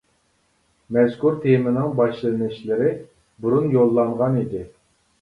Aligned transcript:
مەزكۇر 0.97 1.37
تېمىنىڭ 1.43 1.93
باشلىنىشلىرى 2.01 2.91
بۇرۇن 3.47 3.73
يوللانغان 3.79 4.45
ئىدى. 4.45 4.69